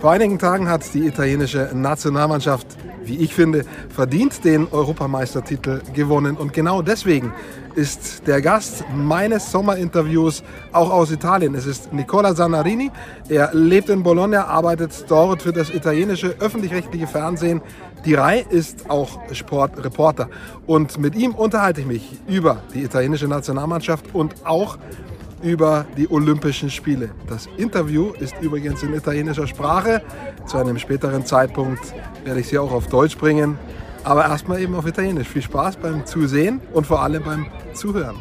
[0.00, 2.66] Vor einigen Tagen hat die italienische Nationalmannschaft,
[3.04, 6.36] wie ich finde, verdient den Europameistertitel gewonnen.
[6.36, 7.32] Und genau deswegen
[7.74, 10.42] ist der Gast meines Sommerinterviews
[10.72, 11.54] auch aus Italien.
[11.54, 12.90] Es ist Nicola Zanarini.
[13.28, 17.62] Er lebt in Bologna, arbeitet dort für das italienische öffentlich-rechtliche Fernsehen.
[18.04, 20.28] Die Rai ist auch Sportreporter.
[20.66, 25.15] Und mit ihm unterhalte ich mich über die italienische Nationalmannschaft und auch über
[25.46, 27.10] die Olympischen Spiele.
[27.28, 30.02] Das Interview ist übrigens in italienischer Sprache.
[30.44, 33.56] Zu einem späteren Zeitpunkt werde ich sie auch auf Deutsch bringen.
[34.02, 35.28] Aber erstmal eben auf Italienisch.
[35.28, 38.16] Viel Spaß beim Zusehen und vor allem beim Zuhören.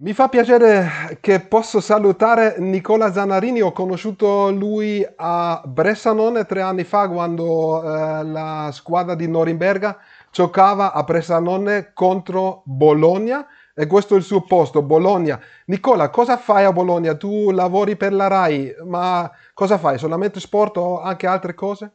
[0.00, 6.84] Mi fa piacere che posso salutare Nicola Zanarini, ho conosciuto lui a Bressanone tre anni
[6.84, 9.98] fa quando eh, la squadra di Norimberga
[10.30, 15.38] giocava a Bressanone contro Bologna e questo è il suo posto, Bologna.
[15.66, 17.16] Nicola, cosa fai a Bologna?
[17.16, 19.98] Tu lavori per la RAI, ma cosa fai?
[19.98, 21.92] Solamente sport o anche altre cose?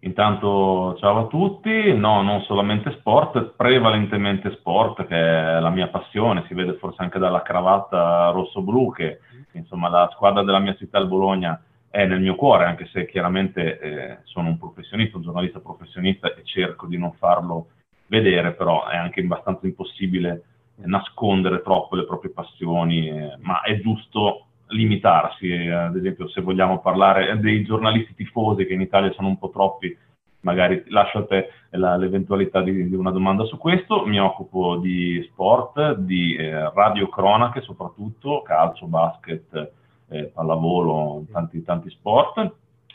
[0.00, 6.44] Intanto ciao a tutti, no, non solamente sport, prevalentemente sport che è la mia passione,
[6.46, 9.18] si vede forse anche dalla cravatta rosso-blu che
[9.52, 13.78] insomma la squadra della mia città, il Bologna, è nel mio cuore, anche se chiaramente
[13.78, 17.68] eh, sono un professionista, un giornalista professionista e cerco di non farlo
[18.06, 20.42] vedere, però è anche abbastanza impossibile
[20.76, 26.80] nascondere troppo le proprie passioni, eh, ma è giusto limitarsi, eh, ad esempio se vogliamo
[26.80, 29.96] parlare dei giornalisti tifosi che in Italia sono un po' troppi,
[30.40, 35.26] magari lascio a te la, l'eventualità di, di, una domanda su questo, mi occupo di
[35.30, 39.72] sport, di eh, radiocronache soprattutto, calcio, basket,
[40.08, 42.54] eh, pallavolo, tanti, tanti sport.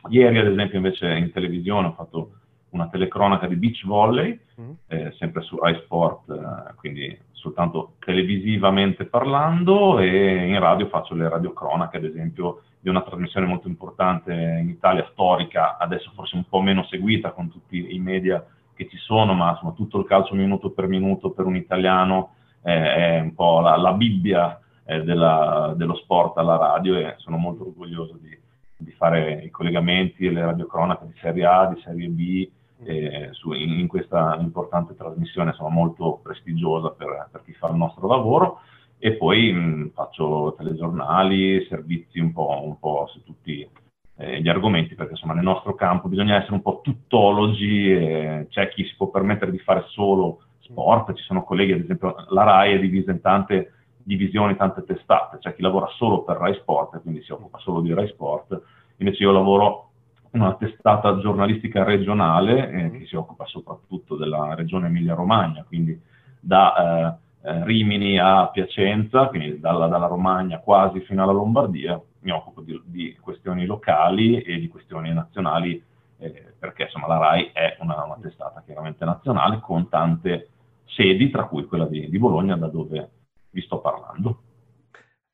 [0.10, 2.32] Ieri ad esempio invece in televisione ho fatto
[2.74, 4.72] una telecronaca di beach volley, mm.
[4.88, 11.30] eh, sempre su Rai Sport, eh, quindi soltanto televisivamente parlando e in radio faccio le
[11.30, 16.62] radiocronache, ad esempio, di una trasmissione molto importante in Italia, storica, adesso forse un po'
[16.62, 20.72] meno seguita con tutti i media che ci sono, ma insomma tutto il calcio minuto
[20.72, 22.34] per minuto per un italiano
[22.64, 27.38] eh, è un po' la, la Bibbia eh, della, dello sport alla radio e sono
[27.38, 28.38] molto orgoglioso di,
[28.76, 32.50] di fare i collegamenti e le radiocronache di Serie A, di Serie B,
[32.86, 37.76] eh, su, in, in, questa importante trasmissione, sono molto prestigiosa per, per, chi fa il
[37.76, 38.60] nostro lavoro.
[38.98, 43.68] E poi mh, faccio telegiornali, servizi un po', un po su tutti
[44.16, 48.70] eh, gli argomenti, perché insomma nel nostro campo bisogna essere un po' tuttologi, eh, c'è
[48.70, 52.74] chi si può permettere di fare solo sport, ci sono colleghi, ad esempio la RAI
[52.74, 53.72] è divisa in tante
[54.04, 57.94] divisioni, tante testate, c'è chi lavora solo per Rai Sport, quindi si occupa solo di
[57.94, 58.62] Rai Sport,
[58.98, 59.90] invece io lavoro
[60.32, 66.00] una testata giornalistica regionale eh, che si occupa soprattutto della regione Emilia-Romagna, quindi
[66.40, 72.32] da eh, eh, Rimini a Piacenza, quindi dalla, dalla, Romagna quasi fino alla Lombardia, mi
[72.32, 75.82] occupo di, di questioni locali e di questioni nazionali,
[76.18, 80.50] eh, perché insomma la RAI è una, una, testata chiaramente nazionale con tante
[80.86, 83.10] sedi, tra cui quella di, di Bologna, da dove
[83.54, 84.40] vi sto parlando.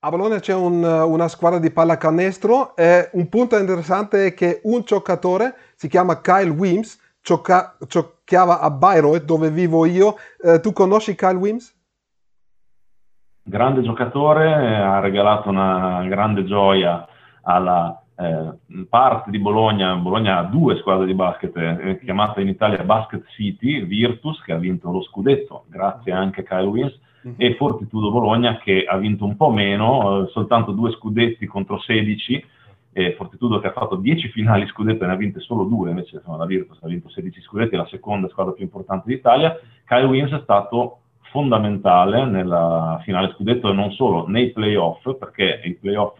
[0.02, 4.82] A Bologna c'è un, una squadra di pallacanestro e un punto interessante è che un
[4.86, 10.16] giocatore, si chiama Kyle Wims, gioca, giocava a Bayreuth dove vivo io.
[10.42, 11.76] Eh, tu conosci Kyle Wims?
[13.44, 17.06] Grande giocatore, ha regalato una grande gioia
[17.42, 19.96] alla eh, parte di Bologna.
[19.96, 24.58] Bologna ha due squadre di basket, eh, chiamata in Italia Basket City, Virtus, che ha
[24.58, 29.36] vinto lo scudetto, grazie anche a Kyle Wims e Fortitudo Bologna che ha vinto un
[29.36, 32.46] po' meno, eh, soltanto due scudetti contro 16,
[32.92, 36.18] e Fortitudo che ha fatto 10 finali scudetto e ne ha vinte solo due, invece
[36.18, 39.58] insomma, la Virtus ha vinto 16 scudetti, è la seconda squadra più importante d'Italia.
[39.86, 41.00] Kyle Wins è stato
[41.32, 46.18] fondamentale nella finale scudetto e non solo nei playoff, perché i playoff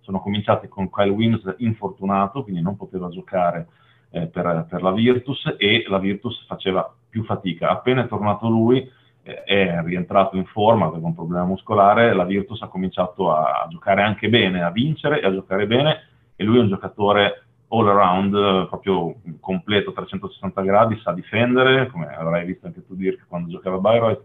[0.00, 3.66] sono cominciati con Kyle Wins infortunato, quindi non poteva giocare
[4.10, 7.70] eh, per, per, la Virtus e la Virtus faceva più fatica.
[7.70, 8.88] Appena è tornato lui,
[9.22, 14.28] è rientrato in forma, aveva un problema muscolare, la Virtus ha cominciato a giocare anche
[14.28, 16.00] bene, a vincere e a giocare bene
[16.34, 22.06] e lui è un giocatore all around, proprio completo, a 360 gradi, sa difendere, come
[22.06, 24.24] avrai visto anche tu dire quando giocava a Bayreuth,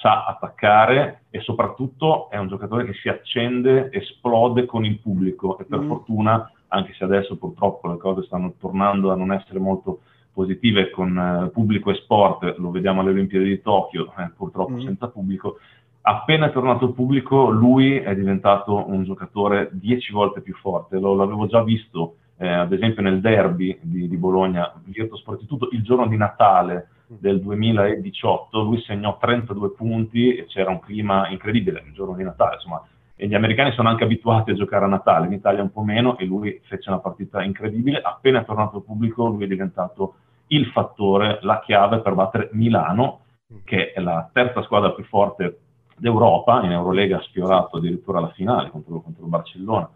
[0.00, 5.64] sa attaccare e soprattutto è un giocatore che si accende, esplode con il pubblico e
[5.64, 5.88] per mm.
[5.88, 10.00] fortuna, anche se adesso purtroppo le cose stanno tornando a non essere molto
[10.38, 14.80] positive con eh, pubblico e sport, lo vediamo alle Olimpiadi di Tokyo, eh, purtroppo mm.
[14.82, 15.58] senza pubblico,
[16.02, 21.16] appena è tornato il pubblico lui è diventato un giocatore dieci volte più forte, lo,
[21.16, 26.06] l'avevo già visto eh, ad esempio nel derby di, di Bologna, Virtus Fortitudo, il giorno
[26.06, 32.14] di Natale del 2018, lui segnò 32 punti e c'era un clima incredibile il giorno
[32.14, 32.80] di Natale, insomma,
[33.16, 36.16] e gli americani sono anche abituati a giocare a Natale, in Italia un po' meno,
[36.16, 38.00] e lui fece una partita incredibile.
[38.00, 40.14] Appena è tornato al pubblico, lui è diventato
[40.48, 43.20] il fattore, la chiave per battere Milano,
[43.64, 45.58] che è la terza squadra più forte
[45.96, 49.90] d'Europa, in Eurolega ha sfiorato addirittura la finale contro, contro il Barcellona,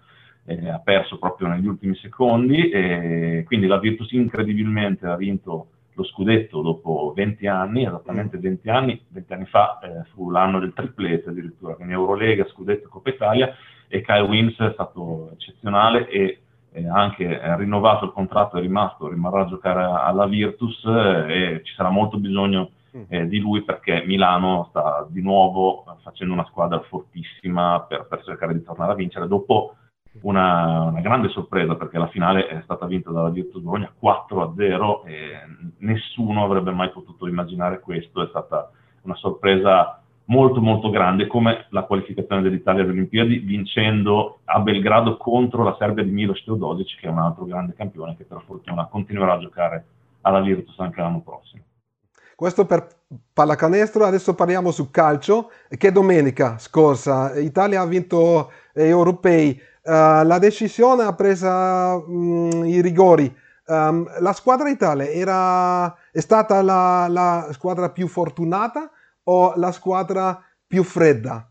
[0.45, 6.05] eh, ha perso proprio negli ultimi secondi, e quindi la Virtus incredibilmente ha vinto lo
[6.05, 11.29] scudetto dopo 20 anni, esattamente 20 anni, 20 anni fa eh, fu l'anno del triplete
[11.29, 13.55] addirittura, quindi Eurolega, scudetto, Coppa Italia
[13.89, 16.41] e Kyle Wins è stato eccezionale e
[16.73, 21.75] eh, anche rinnovato il contratto, è rimasto, rimarrà a giocare alla Virtus eh, e ci
[21.75, 23.03] sarà molto bisogno mm.
[23.09, 28.55] eh, di lui perché Milano sta di nuovo facendo una squadra fortissima per, per cercare
[28.55, 29.77] di tornare a vincere dopo
[30.23, 35.31] una, una, grande sorpresa perché la finale è stata vinta dalla Virtus Bologna 4-0 e
[35.79, 38.71] nessuno avrebbe mai potuto immaginare questo, è stata
[39.03, 45.65] una sorpresa molto molto grande come la qualificazione dell'Italia alle Olimpiadi vincendo a Belgrado contro
[45.65, 49.35] la Serbia di Milos Teodosic che è un altro grande campione che per fortuna continuerà
[49.35, 49.85] a giocare
[50.23, 51.63] alla Virtus anche l'anno prossimo.
[52.35, 52.87] Questo per
[53.33, 60.39] pallacanestro, adesso parliamo su calcio che domenica scorsa Italia ha vinto gli europei Uh, la
[60.39, 63.35] decisione ha preso um, i rigori.
[63.67, 68.91] Um, la squadra Italia era, è stata la, la, squadra più fortunata
[69.25, 71.47] o la squadra più fredda?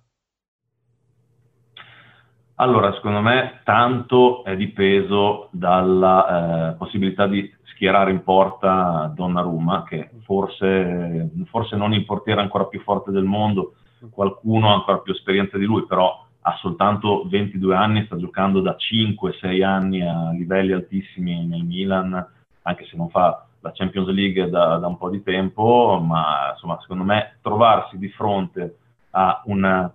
[2.55, 10.11] Allora, secondo me tanto è dipeso dalla eh, possibilità di schierare in porta Donnarumma, che
[10.23, 13.73] forse, forse non il portiere ancora più forte del mondo,
[14.11, 18.75] qualcuno ha ancora più esperienza di lui, però ha soltanto 22 anni, sta giocando da
[18.77, 22.13] 5-6 anni a livelli altissimi nel Milan,
[22.61, 26.77] anche se non fa la Champions League da, da un po' di tempo, ma insomma,
[26.81, 28.77] secondo me trovarsi di fronte
[29.11, 29.89] a un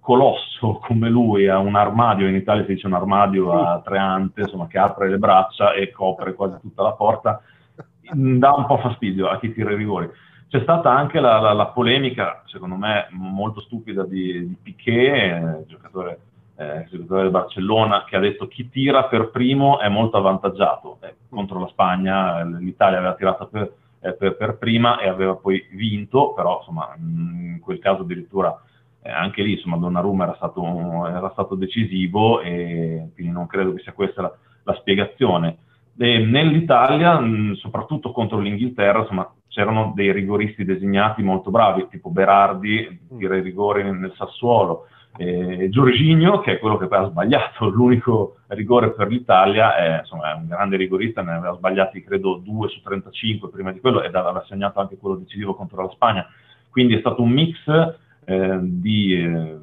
[0.00, 4.42] colosso come lui, a un armadio, in Italia si dice un armadio a tre ante,
[4.42, 7.40] insomma, che apre le braccia e copre quasi tutta la porta,
[8.12, 10.10] dà un po' fastidio a chi tira i rigori.
[10.48, 16.18] C'è stata anche la, la, la, polemica, secondo me molto stupida, di, di Piquet, giocatore,
[16.60, 20.98] eh, giocatore del Barcellona, che ha detto chi tira per primo è molto avvantaggiato.
[21.00, 25.66] Eh, contro la Spagna l'Italia aveva tirato per, eh, per, per, prima e aveva poi
[25.72, 28.60] vinto, però insomma, in quel caso addirittura
[29.00, 33.80] eh, anche lì insomma, Donnarumma era stato, era stato decisivo e quindi non credo che
[33.80, 34.32] sia questa la,
[34.64, 35.56] la spiegazione.
[35.96, 43.00] E nell'Italia, mh, soprattutto contro l'Inghilterra, insomma, c'erano dei rigoristi designati molto bravi, tipo Berardi,
[43.16, 44.86] tira i rigori nel Sassuolo,
[45.16, 50.32] e Giorginio, che è quello che poi ha sbagliato l'unico rigore per l'Italia, è, insomma,
[50.32, 54.14] è un grande rigorista, ne aveva sbagliati credo 2 su 35 prima di quello ed
[54.14, 56.26] aveva segnato anche quello decisivo contro la Spagna.
[56.70, 57.56] Quindi è stato un mix
[58.24, 59.58] eh, di eh,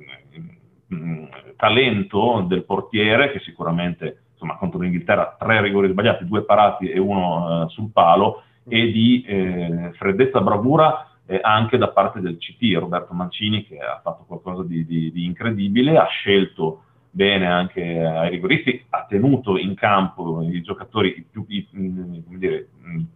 [1.56, 7.64] talento del portiere, che sicuramente insomma, contro l'Inghilterra tre rigori sbagliati, due parati e uno
[7.64, 13.14] eh, sul palo, e di eh, freddezza bravura eh, anche da parte del CT, Roberto
[13.14, 18.86] Mancini, che ha fatto qualcosa di, di, di incredibile, ha scelto bene anche ai rigoristi,
[18.90, 22.68] ha tenuto in campo i giocatori più, i, dire,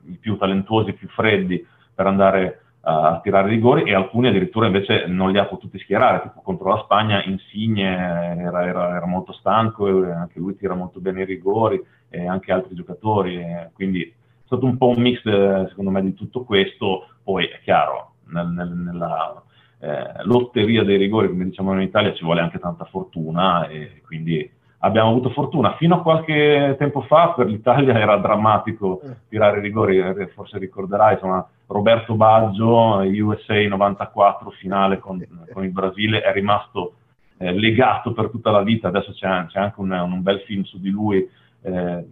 [0.07, 5.05] i più talentuosi, i più freddi per andare a tirare rigori e alcuni addirittura invece
[5.05, 9.87] non li ha potuti schierare, tipo contro la Spagna Insigne era, era, era molto stanco
[10.03, 14.11] e anche lui tira molto bene i rigori e anche altri giocatori, quindi
[14.51, 17.07] stato un po' un mix, eh, secondo me, di tutto questo.
[17.23, 19.41] Poi è chiaro, nel, nel, nella
[19.79, 24.49] eh, lotteria dei rigori, come diciamo in Italia, ci vuole anche tanta fortuna e quindi
[24.79, 25.75] abbiamo avuto fortuna.
[25.75, 29.15] Fino a qualche tempo fa per l'Italia era drammatico eh.
[29.29, 35.71] tirare i rigori, eh, forse ricorderai, insomma, Roberto Baggio, USA 94, finale con, con il
[35.71, 36.93] Brasile, è rimasto
[37.37, 40.79] eh, legato per tutta la vita, adesso c'è, c'è anche un, un, bel film su
[40.79, 41.27] di lui.
[41.63, 42.05] Eh,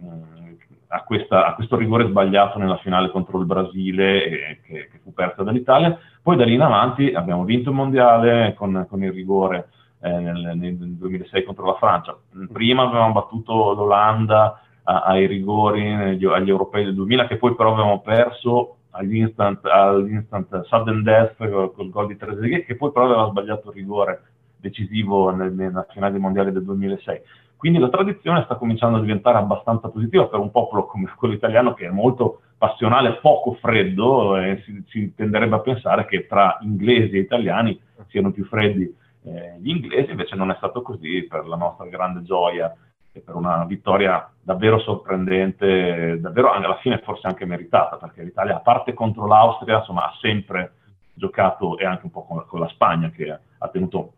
[0.92, 5.12] a, questa, a, questo rigore sbagliato nella finale contro il Brasile e, che, che, fu
[5.12, 5.96] persa dall'Italia.
[6.22, 9.68] Poi da lì in avanti abbiamo vinto il mondiale con, con il rigore
[10.00, 12.16] eh, nel, nel, 2006 contro la Francia.
[12.52, 17.72] Prima avevamo battuto l'Olanda a, ai rigori agli, agli europei del 2000 che poi però
[17.72, 23.28] avevamo perso all'instant, all'instant sudden death col, col gol di Trezeguet che poi però aveva
[23.28, 24.22] sbagliato il rigore
[24.56, 27.20] decisivo nel, nella finale mondiale del 2006.
[27.60, 31.74] Quindi la tradizione sta cominciando a diventare abbastanza positiva per un popolo come quello italiano
[31.74, 37.16] che è molto passionale, poco freddo e si, si tenderebbe a pensare che tra inglesi
[37.16, 38.90] e italiani siano più freddi
[39.24, 42.74] eh, gli inglesi, invece non è stato così per la nostra grande gioia.
[43.12, 48.60] e per una vittoria davvero sorprendente, davvero alla fine forse anche meritata, perché l'Italia, a
[48.60, 50.76] parte contro l'Austria, insomma, ha sempre
[51.12, 54.12] giocato e anche un po' con, con la Spagna che ha tenuto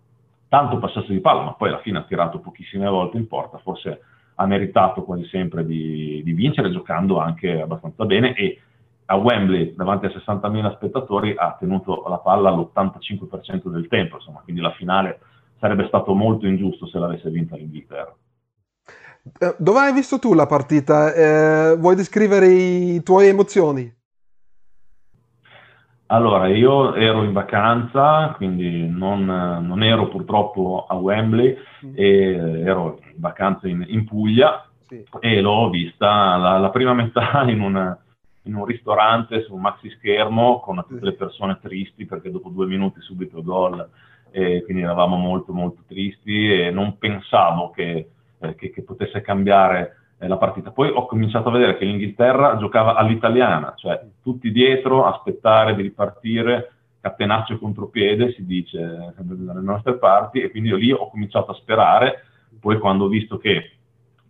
[0.53, 4.03] tanto passaggio di palla, ma poi alla fine ha tirato pochissime volte in porta, forse
[4.35, 8.61] ha meritato quasi sempre di, di vincere giocando anche abbastanza bene e
[9.07, 14.61] a Wembley davanti a 60.000 spettatori ha tenuto la palla l'85% del tempo, insomma, quindi
[14.61, 15.21] la finale
[15.59, 18.15] sarebbe stato molto ingiusto se l'avesse vinta l'Inghilterra.
[19.39, 21.15] Eh, dove hai visto tu la partita?
[21.15, 23.91] Eh, vuoi descrivere i tuoi emozioni?
[26.13, 31.95] Allora, io ero in vacanza, quindi non, non ero purtroppo a Wembley, mm.
[31.97, 35.03] ero in vacanza in, in Puglia sì.
[35.21, 37.99] e l'ho vista la, la prima metà in, una,
[38.43, 42.67] in, un ristorante su un maxi schermo con tutte le persone tristi perché dopo due
[42.67, 43.89] minuti subito gol
[44.31, 50.02] e quindi eravamo molto molto tristi e non pensavo che, eh, che, che potesse cambiare
[50.23, 50.71] eh, la partita.
[50.71, 56.73] Poi ho cominciato a vedere che l'Inghilterra giocava all'italiana, cioè tutti dietro, aspettare di ripartire,
[57.01, 62.25] catenaccio contropiede, si dice dalle nostre parti, e quindi io lì ho cominciato a sperare,
[62.61, 63.73] poi quando ho visto che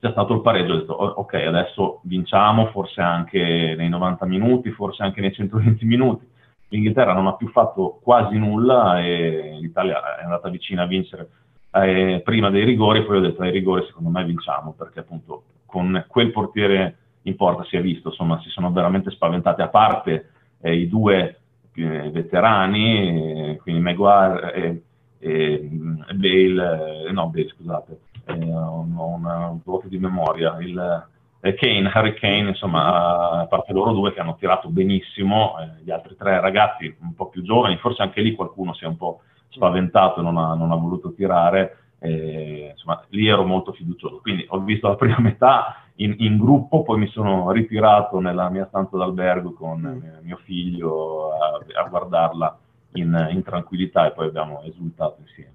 [0.00, 5.02] c'è stato il pareggio ho detto ok, adesso vinciamo, forse anche nei 90 minuti, forse
[5.02, 6.26] anche nei 120 minuti.
[6.68, 11.28] L'Inghilterra non ha più fatto quasi nulla e l'Italia è andata vicina a vincere
[11.70, 16.04] eh, prima dei rigori, poi ho detto ai rigori secondo me vinciamo, perché appunto con
[16.06, 20.28] quel portiere in porta si è visto, insomma, si sono veramente spaventati, a parte
[20.60, 21.40] eh, i due
[21.74, 24.82] eh, veterani, eh, quindi Maguire e,
[25.18, 25.68] e
[26.14, 31.06] Bale, eh, no Bale scusate, ho un, voto di memoria, il,
[31.40, 36.16] Kane, Harry Kane, insomma, a parte loro due che hanno tirato benissimo, eh, gli altri
[36.16, 40.20] tre ragazzi un po' più giovani, forse anche lì qualcuno si è un po' spaventato
[40.20, 44.21] non ha, non ha voluto tirare, eh, insomma, lì ero molto fiducioso.
[44.21, 48.66] Quindi ho visto la prima metà in, in, gruppo, poi mi sono ritirato nella mia
[48.66, 50.25] stanza d'albergo con mm.
[50.25, 52.59] mio figlio a, a guardarla
[52.94, 55.50] in, in, tranquillità e poi abbiamo esultato insieme.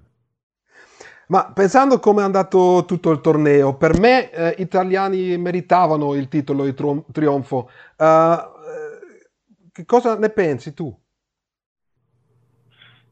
[1.28, 6.64] Ma pensando come è andato tutto il torneo, per me eh, italiani meritavano il titolo
[6.64, 6.74] di
[7.12, 7.68] trionfo.
[7.98, 8.56] Uh,
[9.70, 10.98] che cosa ne pensi tu?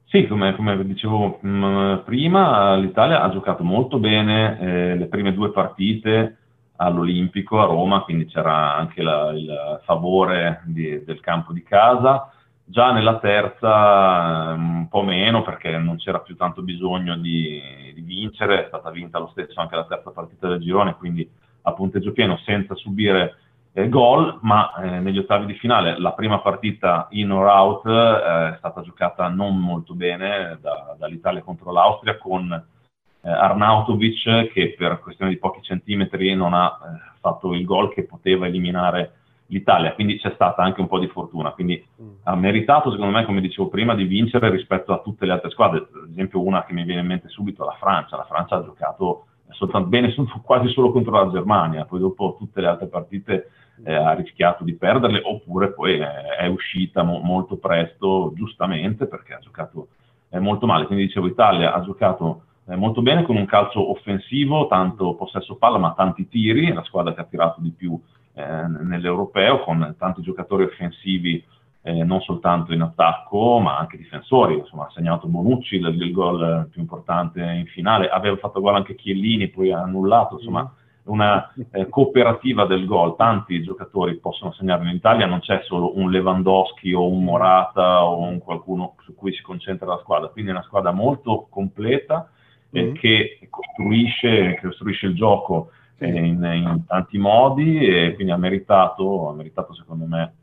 [0.08, 5.50] Sì, come, come dicevo mm, prima, l'Italia ha giocato molto bene eh, le prime due
[5.50, 6.36] partite
[6.76, 12.30] all'Olimpico a Roma, quindi c'era anche la, il favore di, del campo di casa.
[12.64, 17.60] Già nella terza un po' meno perché non c'era più tanto bisogno di,
[17.92, 21.28] di vincere, è stata vinta lo stesso anche la terza partita del girone, quindi
[21.62, 23.38] a punteggio pieno senza subire
[23.78, 28.54] eh, gol, ma eh, negli ottavi di finale la prima partita in or out eh,
[28.54, 34.98] è stata giocata non molto bene da, dall'Italia contro l'Austria con eh, Arnautovic che per
[35.00, 39.12] questione di pochi centimetri non ha eh, fatto il gol che poteva eliminare
[39.48, 42.08] l'Italia, quindi c'è stata anche un po' di fortuna, quindi mm.
[42.22, 45.80] ha meritato secondo me, come dicevo prima, di vincere rispetto a tutte le altre squadre,
[45.80, 49.26] ad esempio una che mi viene in mente subito, la Francia, la Francia ha giocato
[49.50, 53.50] soltanto bene quasi solo contro la Germania, poi dopo tutte le altre partite
[53.84, 59.34] eh, ha rischiato di perderle oppure poi è, è uscita mo- molto presto, giustamente, perché
[59.34, 59.88] ha giocato
[60.30, 60.86] eh, molto male.
[60.86, 65.78] Quindi dicevo, Italia ha giocato eh, molto bene con un calcio offensivo, tanto possesso palla
[65.78, 67.98] ma tanti tiri, la squadra che ha tirato di più
[68.34, 71.42] eh, nell'europeo con tanti giocatori offensivi
[71.82, 76.68] eh, non soltanto in attacco ma anche difensori, insomma ha segnato Bonucci il, il gol
[76.70, 81.52] più importante in finale, aveva fatto gol anche Chiellini, poi ha annullato, insomma mm una
[81.70, 86.92] eh, cooperativa del gol, tanti giocatori possono segnare in Italia, non c'è solo un Lewandowski
[86.92, 90.64] o un Morata o un qualcuno su cui si concentra la squadra, quindi è una
[90.64, 92.30] squadra molto completa
[92.70, 92.94] eh, mm.
[92.94, 99.32] che costruisce, costruisce, il gioco eh, in, in, tanti modi e quindi ha meritato, ha
[99.32, 100.34] meritato secondo me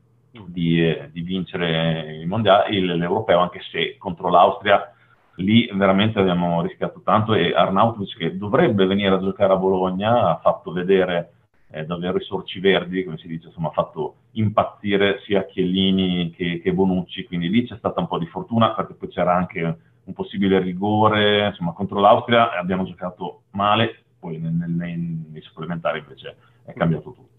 [0.47, 4.92] di, eh, di vincere il mondiale, l'europeo, anche se contro l'Austria
[5.37, 10.39] lì veramente abbiamo rischiato tanto e Arnautovic che dovrebbe venire a giocare a Bologna ha
[10.39, 11.31] fatto vedere
[11.71, 16.61] eh, davvero i sorci verdi, come si dice, insomma ha fatto impazzire sia Chiellini che,
[16.61, 20.13] che, Bonucci, quindi lì c'è stata un po' di fortuna perché poi c'era anche un
[20.13, 26.73] possibile rigore, insomma contro l'Austria abbiamo giocato male, poi nei, nei, nei supplementari invece è
[26.73, 27.31] cambiato tutto.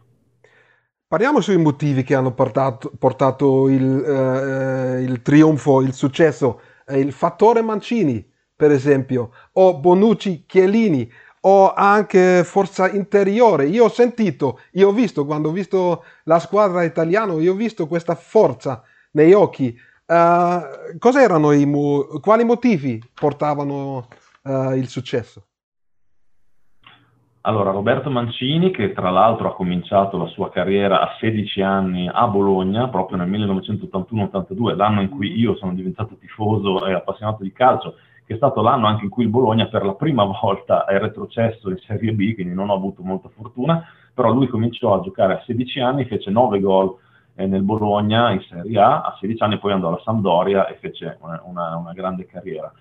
[1.06, 7.12] Parliamo sui motivi che hanno portato, portato il, eh, il trionfo, il successo eh, il
[7.12, 8.24] fattore Mancini,
[8.54, 11.10] per esempio, o Bonucci Chiellini,
[11.46, 13.66] o anche forza interiore.
[13.66, 17.86] Io ho sentito, io ho visto, quando ho visto la squadra italiana, io ho visto
[17.86, 19.76] questa forza nei occhi.
[20.06, 24.08] Uh, cos'erano i mo- quali motivi portavano
[24.42, 25.46] uh, il successo?
[27.46, 32.26] Allora, Roberto Mancini, che tra l'altro ha cominciato la sua carriera a 16 anni a
[32.26, 37.96] Bologna, proprio nel 1981-82, l'anno in cui io sono diventato tifoso e appassionato di calcio,
[38.24, 41.68] che è stato l'anno anche in cui il Bologna per la prima volta è retrocesso
[41.68, 43.84] in Serie B, quindi non ho avuto molta fortuna,
[44.14, 46.96] però lui cominciò a giocare a 16 anni, fece 9 gol
[47.34, 51.18] eh, nel Bologna in Serie A, a 16 anni poi andò alla Sampdoria e fece
[51.20, 52.72] una, una, una grande carriera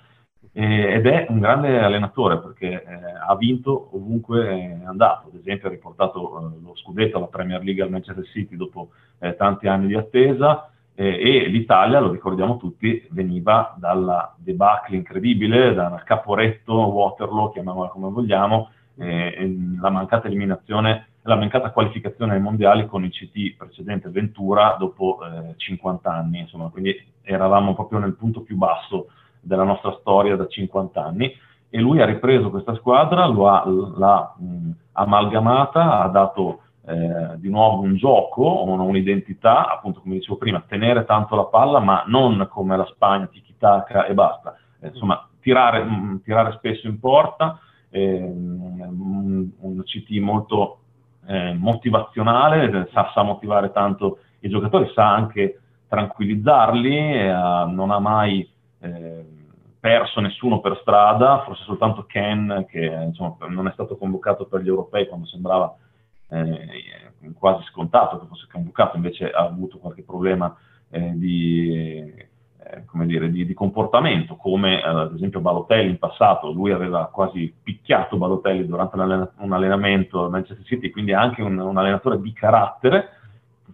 [0.56, 5.72] ed è un grande allenatore perché eh, ha vinto ovunque è andato, ad esempio ha
[5.72, 9.96] riportato eh, lo scudetto alla Premier League al Manchester City dopo eh, tanti anni di
[9.96, 18.12] attesa e l'Italia, lo ricordiamo tutti, veniva dalla debacle incredibile, dal caporetto Waterloo, chiamiamola come
[18.12, 25.18] vogliamo, la mancata eliminazione, la mancata qualificazione ai mondiali con il CT precedente Ventura dopo
[25.56, 29.08] 50 eh, anni, insomma, quindi eravamo proprio nel punto più basso
[29.44, 31.32] della nostra storia da 50 anni
[31.70, 37.82] e lui ha ripreso questa squadra, ha, l'ha mh, amalgamata, ha dato eh, di nuovo
[37.82, 42.86] un gioco, un'identità, appunto come dicevo prima, tenere tanto la palla, ma non come la
[42.86, 44.56] Spagna, tiki-taka e basta.
[44.80, 47.58] Eh, insomma, tirare, mh, tirare, spesso in porta,
[47.90, 50.80] eh, un, un, CT molto
[51.26, 57.32] eh, motivazionale, sa, sa, motivare tanto i giocatori, sa anche tranquillizzarli, eh,
[57.68, 58.48] non ha mai
[58.84, 59.26] eh,
[59.80, 64.68] perso nessuno per strada, forse soltanto Ken che insomma, non è stato convocato per gli
[64.68, 65.76] europei quando sembrava
[66.30, 70.56] eh, quasi scontato che fosse convocato, invece ha avuto qualche problema
[70.90, 76.72] eh, di, eh, dire, di, di, comportamento, come eh, ad esempio Balotelli in passato, lui
[76.72, 81.78] aveva quasi picchiato Balotelli durante un allenamento al Manchester City, quindi è anche un, un
[81.78, 83.10] allenatore di carattere,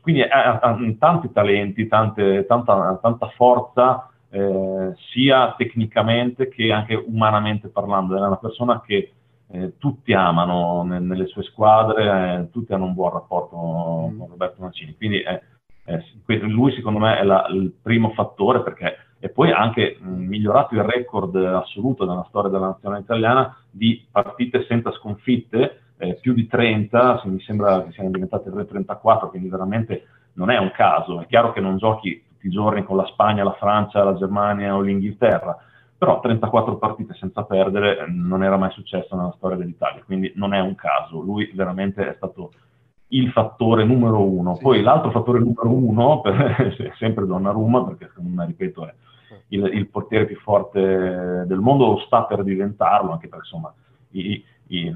[0.01, 7.69] quindi ha, ha tanti talenti, tante, tanta, tanta forza, eh, sia tecnicamente che anche umanamente
[7.69, 8.15] parlando.
[8.15, 9.13] È una persona che
[9.51, 14.17] eh, tutti amano ne, nelle sue squadre, eh, tutti hanno un buon rapporto mm.
[14.17, 14.95] con Roberto Mancini.
[14.95, 15.23] Quindi
[16.41, 20.75] lui secondo me è la, il primo fattore perché e poi ha anche mh, migliorato
[20.75, 26.47] il record assoluto nella storia della nazionale italiana di partite senza sconfitte, eh, più di
[26.47, 31.19] 30, mi sembra che siano diventate 34, quindi veramente non è un caso.
[31.19, 34.73] È chiaro che non giochi tutti i giorni con la Spagna, la Francia, la Germania
[34.73, 35.57] o l'Inghilterra,
[35.97, 40.53] però 34 partite senza perdere eh, non era mai successo nella storia dell'Italia, quindi non
[40.53, 42.51] è un caso, lui veramente è stato
[43.09, 44.55] il fattore numero uno.
[44.55, 44.61] Sì.
[44.61, 48.93] Poi l'altro fattore numero uno, per, sempre Donnarumma, perché secondo me, ripeto, è
[49.49, 53.73] il, il, portiere più forte del mondo, sta per diventarlo, anche perché insomma
[54.11, 54.95] i, i,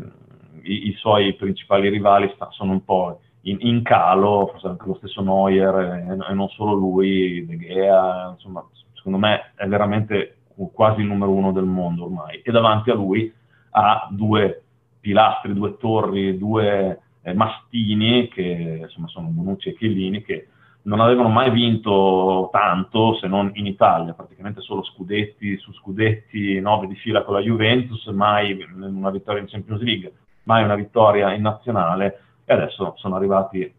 [0.62, 4.96] i, i suoi principali rivali sta, sono un po' in, in, calo, forse anche lo
[4.96, 5.76] stesso Neuer
[6.08, 10.38] e, e non solo lui, De Gea, insomma, secondo me è veramente
[10.72, 12.42] quasi il numero uno del mondo ormai.
[12.44, 13.32] E davanti a lui
[13.72, 14.64] ha due
[15.00, 20.48] pilastri, due torri, due eh, mastini, che insomma sono Bonucci e Chiellini, che
[20.84, 26.88] non avevano mai vinto tanto se non in Italia, praticamente solo scudetti su scudetti, nove
[26.88, 31.42] di fila con la Juventus, mai una vittoria in Champions League, mai una vittoria in
[31.42, 33.74] nazionale e adesso sono arrivati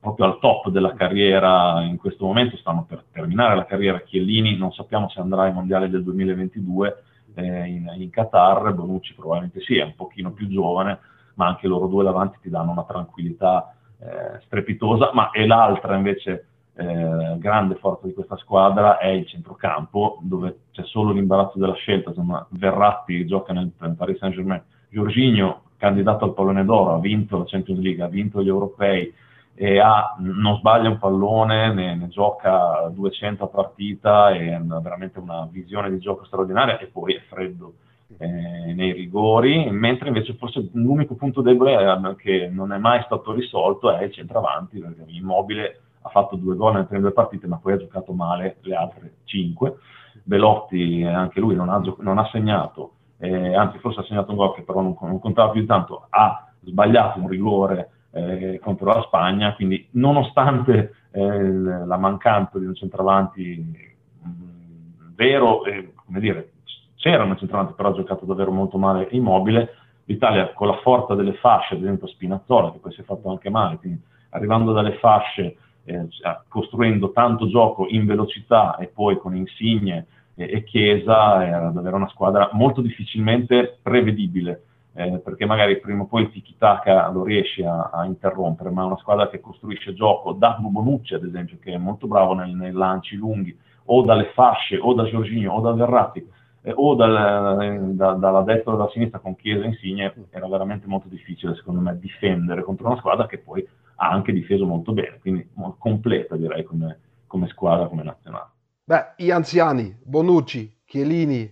[0.00, 4.72] proprio al top della carriera in questo momento, stanno per terminare la carriera Chiellini, non
[4.72, 7.02] sappiamo se andrà ai mondiali del 2022
[7.34, 10.98] eh, in, in, Qatar, Bonucci probabilmente sì, è un pochino più giovane,
[11.34, 16.46] ma anche loro due davanti ti danno una tranquillità eh, strepitosa, ma e l'altra invece
[16.74, 22.08] eh, grande forza di questa squadra è il centrocampo, dove c'è solo l'imbarazzo della scelta,
[22.08, 27.80] insomma Verratti gioca nel Paris Saint-Germain, Giorginio candidato al pallone d'oro, ha vinto la Champions
[27.80, 29.12] League, ha vinto gli europei
[29.54, 35.18] e ha, non sbaglia un pallone, ne, ne, gioca 200 a partita e ha veramente
[35.18, 37.74] una visione di gioco straordinaria e poi è freddo
[38.18, 43.32] eh, nei rigori, mentre invece forse l'unico punto debole è, che non è mai stato
[43.32, 47.56] risolto è il centravanti, perché Immobile ha fatto due gol nelle prime due partite ma
[47.56, 49.78] poi ha giocato male le altre cinque.
[50.22, 54.54] Belotti anche lui non ha, non ha segnato eh, anzi forse ha segnato un gol
[54.54, 59.54] che però non, non contava più tanto, ha sbagliato un rigore eh, contro la Spagna,
[59.54, 63.88] quindi nonostante eh, la mancanza di un centravanti
[64.22, 65.60] mh, mm, vero,
[66.04, 66.52] come dire,
[66.96, 71.34] c'era un centravanti però ha giocato davvero molto male immobile, l'Italia con la forza delle
[71.34, 75.56] fasce, ad esempio Spinazzola, che poi si è fatto anche male, quindi arrivando dalle fasce,
[75.84, 76.06] eh,
[76.48, 82.50] costruendo tanto gioco in velocità e poi con insigne e, Chiesa era davvero una squadra
[82.52, 84.62] molto difficilmente prevedibile,
[84.94, 88.98] eh, perché magari prima o poi il tiki-taka lo riesce a, a, interrompere, ma una
[88.98, 93.16] squadra che costruisce gioco da Bonucci, ad esempio, che è molto bravo nei, nei lanci
[93.16, 96.26] lunghi, o dalle fasce, o da Giorginio, o da Verratti,
[96.62, 101.08] eh, o dal, da, dalla destra o dalla sinistra con Chiesa Insigne era veramente molto
[101.08, 103.66] difficile secondo me difendere contro una squadra che poi
[103.96, 108.48] ha anche difeso molto bene, quindi completa direi come, come squadra, come nazionale.
[108.90, 111.48] Beh, gli anziani, Bonucci, Chiellini,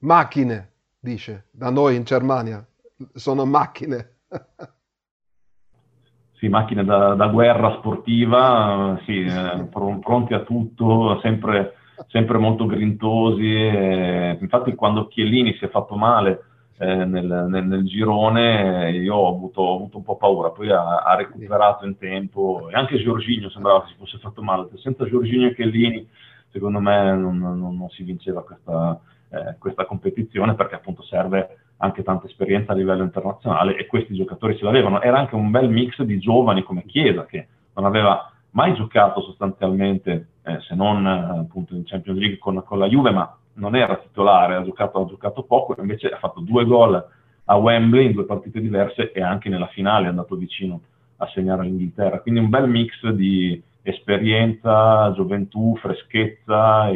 [0.00, 2.62] macchine, dice, da noi in Germania,
[3.14, 4.16] sono macchine.
[6.36, 11.72] sì, macchine da, da guerra sportiva, sì, eh, pronti a tutto, sempre,
[12.08, 13.50] sempre molto grintosi.
[13.50, 16.44] E, infatti quando Chiellini si è fatto male
[16.76, 20.96] eh, nel, nel, nel, girone io ho avuto, ho avuto, un po' paura, poi ha,
[20.96, 25.48] ha, recuperato in tempo e anche Giorginio sembrava che si fosse fatto male, senza Giorginio
[25.48, 26.06] e Chiellini
[26.52, 32.02] secondo me non, non, non si vinceva questa, eh, questa competizione perché appunto serve anche
[32.02, 35.00] tanta esperienza a livello internazionale e questi giocatori ce l'avevano.
[35.00, 40.28] Era anche un bel mix di giovani come Chiesa che non aveva mai giocato sostanzialmente,
[40.42, 43.96] eh, se non eh, appunto in Champions League con, con, la Juve, ma non era
[43.96, 47.04] titolare, ha giocato, ha giocato poco, invece ha fatto due gol
[47.44, 50.80] a Wembley in due partite diverse e anche nella finale è andato vicino
[51.16, 52.20] a segnare l'Inghilterra.
[52.20, 56.90] Quindi un bel mix di esperienza, gioventù, freschezza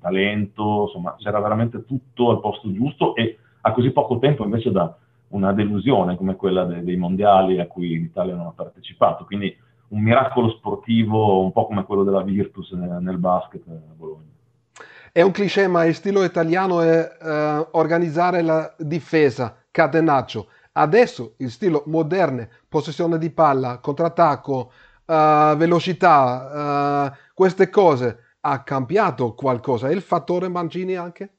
[0.00, 4.94] talento, insomma c'era veramente tutto al posto giusto e a così poco tempo invece da
[5.28, 9.24] una delusione come quella de- dei mondiali a cui l'Italia non ha partecipato.
[9.24, 9.54] Quindi
[9.88, 14.26] un miracolo sportivo un po' come quello della Virtus nel, nel basket a Bologna.
[15.10, 20.48] È un cliché, ma il stile italiano è uh, organizzare la difesa, catenaccio.
[20.72, 24.70] Adesso il stile moderno, possessione di palla, contrattacco,
[25.08, 29.90] uh, velocità, uh, queste cose, ha cambiato qualcosa?
[29.90, 31.38] Il fattore Mancini anche?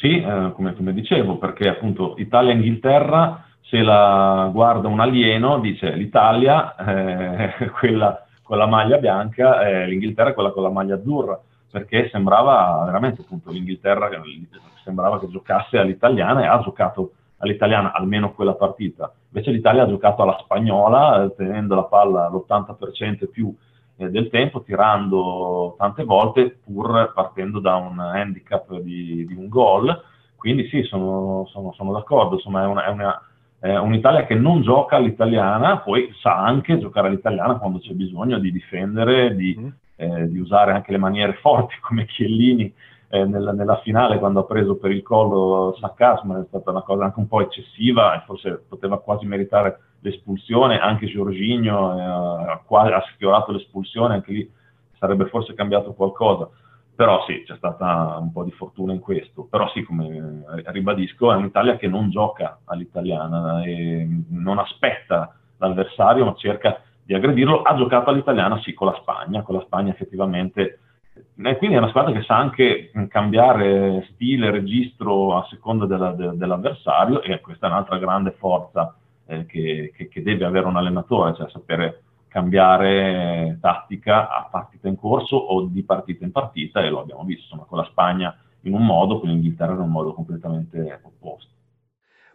[0.00, 6.74] Sì, eh, come, come, dicevo, perché appunto Italia-Inghilterra, se la guarda un alieno, dice l'Italia,
[6.76, 11.38] eh, quella con la maglia bianca, eh, l'Inghilterra quella con la maglia azzurra,
[11.70, 14.08] perché sembrava veramente appunto l'Inghilterra,
[14.82, 19.12] sembrava che giocasse all'italiana e ha giocato all'italiana almeno quella partita.
[19.28, 23.54] Invece l'Italia ha giocato alla spagnola, eh, tenendo la palla l'80% più
[23.96, 30.02] eh, del tempo, tirando tante volte, pur partendo da un handicap di, di un gol.
[30.36, 33.22] Quindi sì, sono, sono, sono d'accordo, insomma è, una, è, una,
[33.58, 38.50] è, un'Italia che non gioca all'italiana, poi sa anche giocare all'italiana quando c'è bisogno di
[38.50, 39.68] difendere, di, mm.
[39.96, 42.72] eh, di usare anche le maniere forti come Chiellini
[43.12, 47.04] eh, nella, nella, finale quando ha preso per il collo Saccasma è stata una cosa
[47.04, 53.50] anche un po' eccessiva e forse poteva quasi meritare l'espulsione, anche Giorginio eh, ha, sfiorato
[53.52, 54.52] l'espulsione, anche lì
[54.98, 56.48] sarebbe forse cambiato qualcosa.
[56.94, 59.46] Però sì, c'è stata un po' di fortuna in questo.
[59.50, 63.62] Però sì, come ribadisco, è un'Italia che non gioca all'italiana
[64.28, 67.62] non aspetta l'avversario, ma cerca di aggredirlo.
[67.62, 70.78] Ha giocato all'italiana sì con la Spagna, con la Spagna effettivamente.
[71.36, 76.36] E quindi è una squadra che sa anche cambiare stile, registro a seconda della, de,
[76.36, 78.94] dell'avversario e questa è un'altra grande forza
[79.26, 84.96] eh, che, che, che, deve avere un allenatore, cioè sapere cambiare tattica a partita in
[84.96, 88.74] corso o di partita in partita e lo abbiamo visto insomma, con la Spagna in
[88.74, 91.48] un modo, con l'Inghilterra in un modo completamente opposto.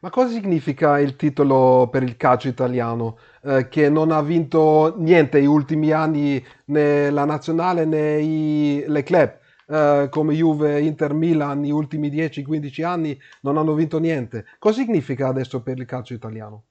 [0.02, 3.18] Ma cosa significa il titolo per il calcio italiano?
[3.42, 9.04] Eh, che non ha vinto niente negli ultimi anni né la nazionale né i, le
[9.04, 14.46] club, eh, come Juve, Inter, Milan, negli ultimi 10-15 anni non hanno vinto niente.
[14.60, 16.64] Cosa significa adesso per il calcio italiano?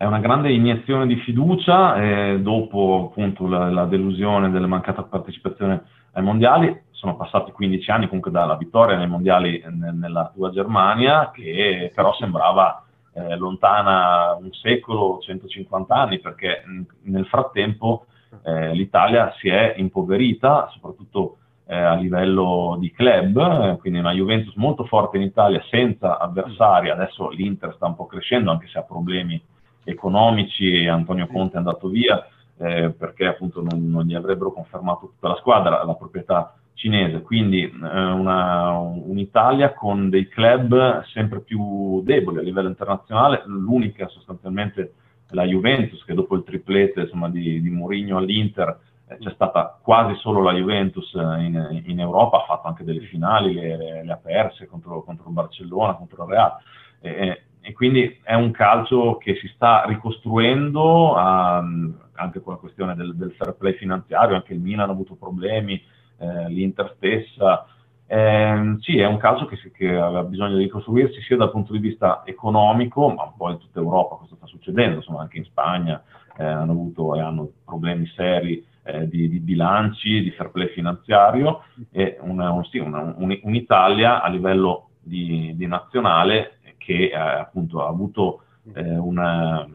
[0.00, 5.82] è una grande iniezione di fiducia eh, dopo appunto la, la, delusione della mancata partecipazione
[6.12, 6.74] ai mondiali.
[7.00, 12.12] Sono passati 15 anni comunque dalla vittoria nei mondiali ne, nella tua Germania, che però
[12.16, 12.84] sembrava
[13.14, 16.62] eh, lontana un secolo, 150 anni, perché
[17.04, 18.04] nel frattempo
[18.44, 24.84] eh, l'Italia si è impoverita, soprattutto eh, a livello di club, quindi una Juventus molto
[24.84, 29.40] forte in Italia senza avversari, adesso l'Inter sta un po' crescendo anche se ha problemi
[29.84, 32.22] economici, Antonio Conte è andato via
[32.58, 37.62] eh, perché appunto non, non, gli avrebbero confermato tutta la squadra, la proprietà cinese, quindi
[37.62, 44.94] eh, una, un'Italia con dei club sempre più deboli a livello internazionale, l'unica sostanzialmente
[45.32, 50.14] la Juventus che dopo il triplete insomma, di, di Mourinho all'Inter eh, c'è stata quasi
[50.20, 54.66] solo la Juventus in, in, Europa, ha fatto anche delle finali, le, le ha perse
[54.66, 56.56] contro, contro il Barcellona, contro il Real.
[57.02, 62.94] E, e quindi è un calcio che si sta ricostruendo um, anche con la questione
[62.94, 65.80] del, del, fair play finanziario, anche il Milan ha avuto problemi,
[66.20, 67.66] eh, l'Inter stessa.
[68.06, 71.78] Eh, sì, è un calcio che, che, aveva bisogno di ricostruirsi sia dal punto di
[71.78, 76.02] vista economico, ma un po' in tutta Europa questo sta succedendo, insomma anche in Spagna
[76.36, 81.62] eh, hanno avuto e hanno problemi seri eh, di, di, bilanci, di fair play finanziario
[81.90, 87.84] e una, un, sì, una, un, un'Italia a livello di, di nazionale che eh, appunto
[87.84, 88.42] ha avuto
[88.74, 89.68] eh, una,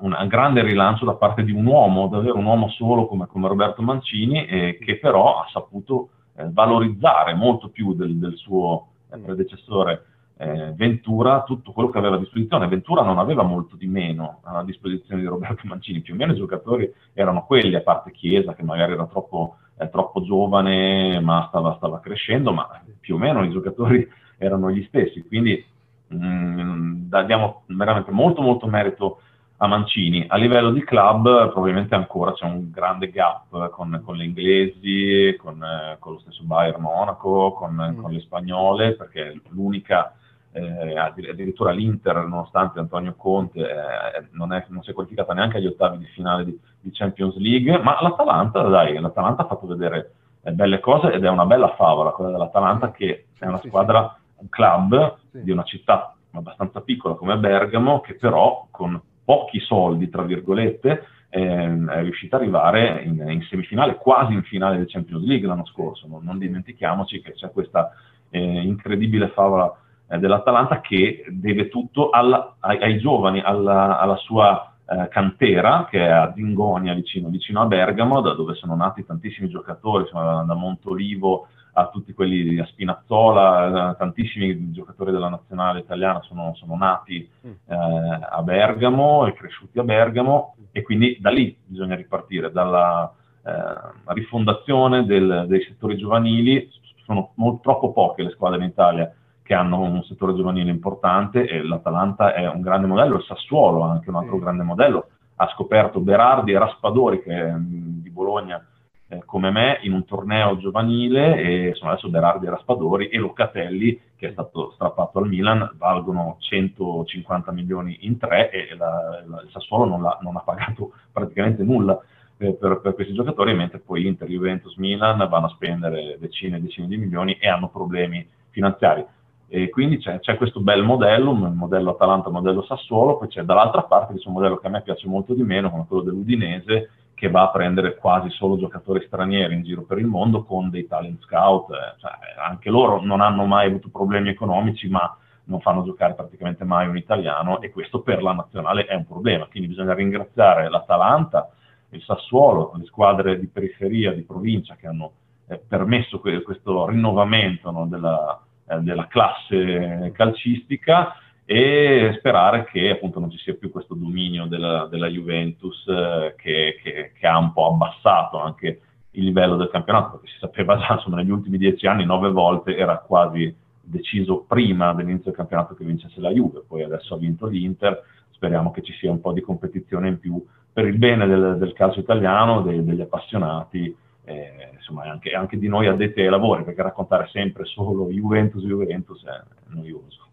[0.00, 3.82] un grande rilancio da parte di un uomo, davvero un uomo solo come, come Roberto
[3.82, 10.06] Mancini, eh, che però ha saputo eh, valorizzare molto più del, del suo eh, predecessore
[10.36, 12.66] eh, Ventura tutto quello che aveva a disposizione.
[12.66, 16.36] Ventura non aveva molto di meno a disposizione di Roberto Mancini, più o meno i
[16.36, 21.74] giocatori erano quelli, a parte Chiesa che magari era troppo, eh, troppo giovane ma stava,
[21.76, 25.24] stava, crescendo, ma più o meno i giocatori erano gli stessi.
[25.26, 25.64] Quindi
[26.08, 29.20] mh, mm, diamo veramente molto molto merito
[29.64, 30.24] a Mancini.
[30.28, 35.62] A livello di club probabilmente ancora c'è un grande gap con, con le inglesi, con,
[35.62, 38.00] eh, con, lo stesso Bayern Monaco, con, mm.
[38.00, 40.14] con le spagnole, perché l'unica
[40.52, 45.66] eh, addirittura l'Inter, nonostante Antonio Conte eh, non, è, non, si è qualificata neanche agli
[45.66, 50.52] ottavi di finale di, di, Champions League, ma l'Atalanta, dai, l'Atalanta ha fatto vedere eh,
[50.52, 55.16] belle cose ed è una bella favola quella dell'Atalanta che è una squadra, un club
[55.32, 61.90] di una città abbastanza piccola come Bergamo, che però con pochi soldi, tra virgolette, ehm,
[61.90, 66.06] è riuscita ad arrivare in, in, semifinale, quasi in finale del Champions League l'anno scorso.
[66.06, 67.92] Non, non dimentichiamoci che c'è questa
[68.30, 69.74] eh, incredibile favola
[70.08, 75.98] eh, dell'Atalanta che deve tutto alla, ai, ai, giovani, alla, alla sua eh, cantera che
[75.98, 80.54] è a Zingonia vicino, vicino, a Bergamo, da dove sono nati tantissimi giocatori, insomma, da
[80.54, 87.28] Montolivo a tutti quelli di Spinazzola, eh, tantissimi giocatori della nazionale italiana sono, sono nati
[87.46, 87.50] mm.
[87.66, 93.12] eh, a Bergamo e cresciuti a Bergamo e quindi da lì bisogna ripartire, dalla
[93.44, 96.70] eh, rifondazione del, dei settori giovanili,
[97.04, 101.62] sono molto, troppo poche le squadre in Italia che hanno un settore giovanile importante e
[101.62, 104.40] l'Atalanta è un grande modello, il Sassuolo è anche un altro sì.
[104.40, 108.64] grande modello, ha scoperto Berardi e Raspadori che mm, di Bologna
[109.08, 114.00] eh, come me in un torneo giovanile e sono adesso Berardi e Raspadori e Locatelli
[114.16, 119.50] che è stato strappato al Milan valgono 150 milioni in tre e la, la, il
[119.50, 122.00] Sassuolo non, non, ha pagato praticamente nulla
[122.38, 126.60] eh, per, per, questi giocatori mentre poi Inter, Juventus, Milan vanno a spendere decine e
[126.60, 129.04] decine di milioni e hanno problemi finanziari.
[129.46, 133.42] E quindi c'è, c'è, questo bel modello, un modello Atalanta, un modello Sassuolo, poi c'è
[133.42, 137.30] dall'altra parte un modello che a me piace molto di meno, come quello dell'Udinese, che
[137.30, 141.22] va a prendere quasi solo giocatori stranieri in giro per il mondo con dei talent
[141.22, 141.70] scout.
[141.70, 146.64] Eh, cioè, anche loro non hanno mai avuto problemi economici, ma non fanno giocare praticamente
[146.64, 149.46] mai un italiano e questo per la nazionale è un problema.
[149.46, 151.50] Quindi bisogna ringraziare l'Atalanta,
[151.90, 155.12] il Sassuolo, le squadre di periferia, di provincia che hanno
[155.48, 161.16] eh, permesso que- questo rinnovamento no, della eh, della classe calcistica
[161.46, 166.78] e sperare che appunto non ci sia più questo dominio della, della Juventus eh, che,
[166.82, 168.80] che, che, ha un po' abbassato anche
[169.12, 172.76] il livello del campionato, perché si sapeva già insomma, negli ultimi dieci anni nove volte
[172.76, 177.46] era quasi deciso prima dell'inizio del campionato che vincesse la Juve, poi adesso ha vinto
[177.46, 181.56] l'Inter, speriamo che ci sia un po' di competizione in più per il bene del,
[181.58, 186.64] del calcio italiano, dei, degli appassionati eh, insomma anche, anche, di noi addetti ai lavori,
[186.64, 190.23] perché raccontare sempre solo Juventus, Juventus è noioso.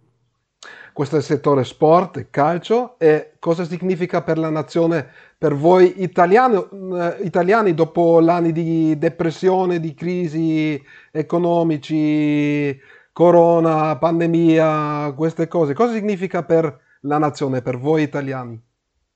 [0.93, 6.03] Questo è il settore sport e calcio e cosa significa per la nazione, per voi
[6.03, 12.77] italiani, eh, italiani dopo l'anni di depressione, di crisi economici,
[13.13, 18.59] corona, pandemia, queste cose, cosa significa per la nazione, per voi italiani,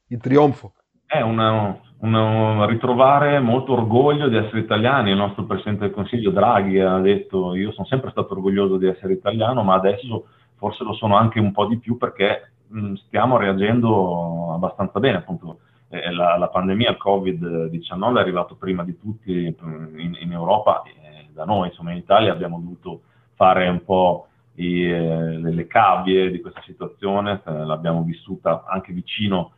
[0.08, 0.74] il trionfo?
[1.06, 5.12] È una, un, ritrovare molto orgoglio di essere italiani.
[5.12, 9.14] Il nostro Presidente del Consiglio Draghi ha detto io sono sempre stato orgoglioso di essere
[9.14, 10.28] italiano, ma adesso
[10.66, 15.18] forse lo sono anche un po' di più perché mh, stiamo reagendo abbastanza bene.
[15.18, 20.82] Appunto, eh, la, la, pandemia, il Covid-19 è arrivato prima di tutti in, in Europa
[20.82, 23.02] e da noi, insomma in Italia abbiamo dovuto
[23.36, 29.52] fare un po' i, eh, le cavie di questa situazione, eh, l'abbiamo vissuta anche vicino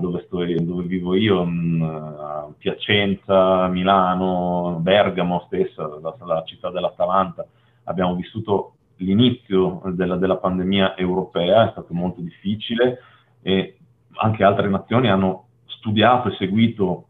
[0.00, 7.46] dove, sto, dove, vivo io, mm, a Piacenza, Milano, Bergamo stessa, la, la città dell'Atalanta,
[7.84, 13.00] abbiamo vissuto l'inizio della, della, pandemia europea, è stato molto difficile
[13.42, 13.76] e
[14.14, 17.06] anche altre nazioni hanno studiato e seguito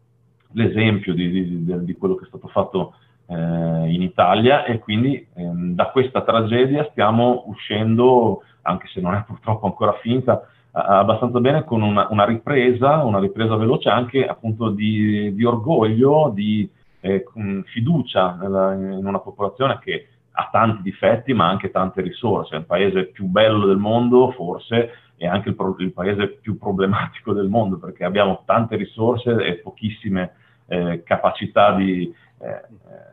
[0.51, 2.93] l'esempio di, di, di quello che è stato fatto
[3.27, 9.23] eh, in Italia e quindi eh, da questa tragedia stiamo uscendo, anche se non è
[9.25, 15.33] purtroppo ancora finta, abbastanza bene con una, una, ripresa, una ripresa veloce anche appunto di,
[15.33, 16.69] di orgoglio, di
[17.01, 17.25] eh,
[17.65, 20.07] fiducia nella, in una popolazione che
[20.39, 24.91] ha tanti difetti ma anche tante risorse, è il paese più bello del mondo forse
[25.17, 30.31] e anche il, il paese più problematico del mondo perché abbiamo tante risorse e pochissime
[30.67, 32.61] eh, capacità di, eh,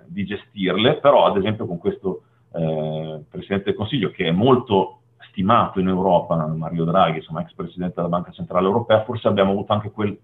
[0.07, 2.23] di, gestirle, però ad esempio con questo
[2.55, 7.95] eh, Presidente del Consiglio che è molto stimato in Europa, Mario Draghi, insomma ex Presidente
[7.97, 10.17] della Banca Centrale Europea, forse abbiamo avuto anche quel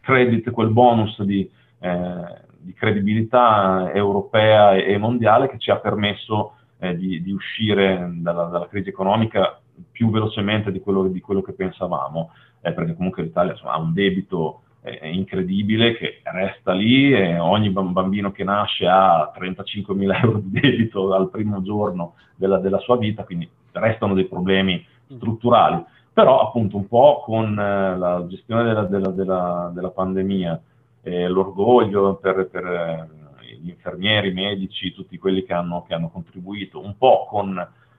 [0.00, 6.96] credit, quel bonus di, eh, di credibilità europea e, mondiale che ci ha permesso eh,
[6.96, 12.30] di, di, uscire dalla, dalla, crisi economica più velocemente di quello, di quello che pensavamo,
[12.60, 17.70] eh, perché comunque l'Italia insomma, ha un debito eh, incredibile che resta lì e ogni
[17.70, 22.96] bambino che nasce ha 35 mila euro di debito dal primo giorno della, della, sua
[22.96, 25.82] vita, quindi restano dei problemi strutturali.
[26.12, 30.60] Però appunto un po' con eh, la gestione della, della, della pandemia,
[31.02, 36.10] eh, l'orgoglio per, per eh, gli infermieri, i medici, tutti quelli che hanno, che hanno
[36.10, 37.56] contribuito, un po' con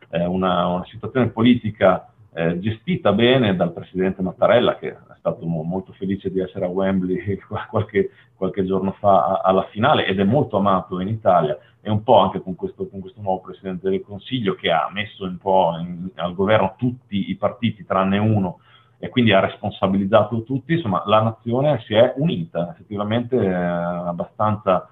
[0.10, 5.64] eh, una, una, situazione politica eh, gestita bene dal presidente Mattarella, che è stato mo-
[5.64, 7.40] molto felice di essere a Wembley
[7.70, 12.18] qualche, qualche giorno fa alla finale ed è molto amato in Italia, e un po'
[12.18, 16.10] anche con questo, con questo nuovo presidente del Consiglio che ha messo un po' in,
[16.16, 18.60] al governo tutti i partiti tranne uno
[19.04, 24.90] e quindi ha responsabilizzato tutti, insomma la nazione si è unita effettivamente eh, abbastanza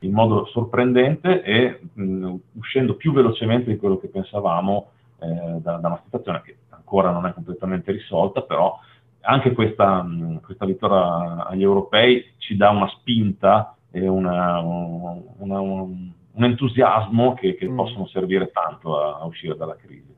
[0.00, 5.88] in modo sorprendente e mh, uscendo più velocemente di quello che pensavamo eh, da, da,
[5.88, 8.78] una situazione che ancora non è completamente risolta, però
[9.22, 16.12] anche questa, mh, questa vittoria agli europei ci dà una spinta e una, una, un,
[16.32, 17.76] un, entusiasmo che, che mm.
[17.76, 20.14] possono servire tanto a, a uscire dalla crisi.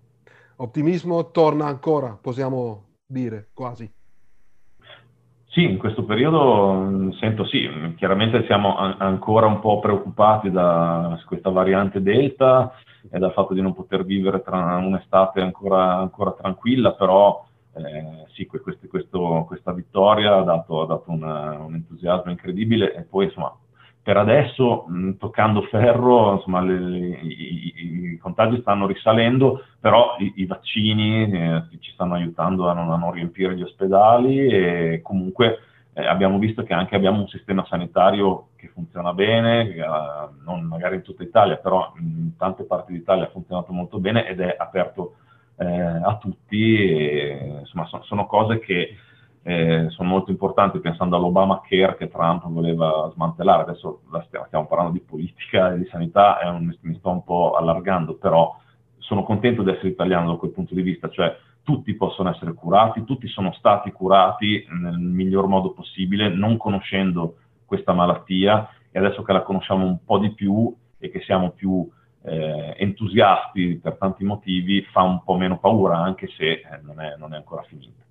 [0.57, 3.91] Ottimismo torna ancora, possiamo dire, quasi.
[5.47, 7.67] Sì, in questo periodo mm, sento sì,
[7.97, 12.75] chiaramente siamo an- ancora un po' preoccupati da questa variante Delta
[13.11, 17.43] e dal fatto di non poter vivere tra un'estate ancora, ancora tranquilla, però
[17.75, 23.03] eh, sì, questo, questo, questa vittoria ha dato, ha dato una, un entusiasmo incredibile e
[23.03, 23.57] poi insomma
[24.07, 27.73] per adesso, mh, toccando ferro, insomma, le, i,
[28.13, 32.97] i, contagi stanno risalendo, però i, i vaccini eh, ci stanno aiutando a non, a
[32.97, 35.59] non, riempire gli ospedali e comunque
[35.93, 40.95] eh, abbiamo visto che anche abbiamo un sistema sanitario che funziona bene, uh, non magari
[40.95, 45.17] in tutta Italia, però in tante parti d'Italia ha funzionato molto bene ed è aperto
[45.57, 46.77] eh, a tutti.
[46.77, 48.95] E, insomma, so, sono cose che
[49.49, 54.93] eh, sono molto importanti pensando all'Obama Care che Trump voleva smantellare, adesso stiamo, stiamo, parlando
[54.93, 58.59] di politica e di sanità, un, mi sto un po' allargando, però
[58.99, 61.33] sono contento di essere italiano da quel punto di vista, cioè
[61.63, 67.93] tutti possono essere curati, tutti sono stati curati nel miglior modo possibile, non conoscendo questa
[67.93, 68.69] malattia.
[68.91, 71.89] E adesso che la conosciamo un po' di più e che siamo più
[72.23, 77.15] eh, entusiasti per tanti motivi, fa un po' meno paura, anche se eh, non, è,
[77.17, 78.06] non è ancora finita.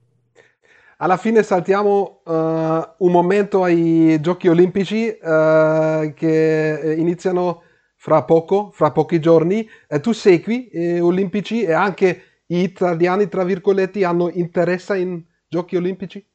[0.98, 7.64] Alla fine saltiamo uh, un momento ai giochi olimpici uh, che iniziano
[7.98, 9.68] fra poco, fra pochi giorni.
[9.90, 15.76] Eh, tu segui eh, olimpici e anche gli italiani, tra virgolette, hanno interesse in giochi
[15.76, 16.26] olimpici?